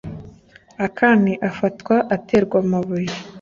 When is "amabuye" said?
2.63-3.13